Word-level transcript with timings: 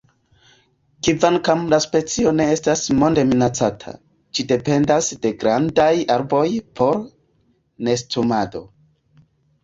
Kvankam 1.07 1.59
la 1.73 1.77
specio 1.83 2.31
ne 2.37 2.45
estas 2.53 2.81
monde 3.01 3.25
minacata, 3.31 3.93
ĝi 4.37 4.45
dependas 4.51 5.09
de 5.25 5.31
grandaj 5.43 5.91
arboj 6.15 6.45
por 6.81 6.97
nestumado. 7.89 8.63